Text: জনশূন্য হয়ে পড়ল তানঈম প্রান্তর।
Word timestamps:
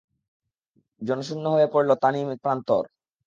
জনশূন্য 1.01 1.45
হয়ে 1.53 1.67
পড়ল 1.73 1.89
তানঈম 2.03 2.29
প্রান্তর। 2.43 2.83